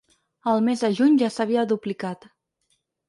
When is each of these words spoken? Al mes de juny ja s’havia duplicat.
Al 0.53 0.61
mes 0.67 0.81
de 0.85 0.89
juny 0.99 1.13
ja 1.23 1.29
s’havia 1.35 1.67
duplicat. 1.73 2.27